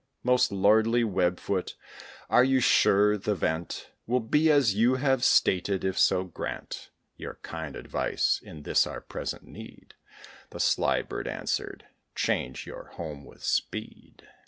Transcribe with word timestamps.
"Most 0.23 0.51
lordly 0.51 1.03
web 1.03 1.39
foot! 1.39 1.75
are 2.27 2.43
you 2.43 2.59
sure 2.59 3.19
th' 3.19 3.27
event 3.27 3.91
Will 4.07 4.19
be 4.19 4.49
as 4.51 4.73
you 4.73 4.95
have 4.95 5.23
stated? 5.23 5.83
If 5.85 5.99
so, 5.99 6.23
grant 6.23 6.89
Your 7.17 7.35
kind 7.43 7.75
advice 7.75 8.41
in 8.43 8.63
this 8.63 8.87
our 8.87 8.99
present 8.99 9.43
need!" 9.43 9.93
The 10.49 10.59
sly 10.59 11.03
bird 11.03 11.27
answered 11.27 11.85
"Change 12.15 12.65
your 12.65 12.85
home 12.95 13.23
with 13.25 13.43
speed." 13.43 14.27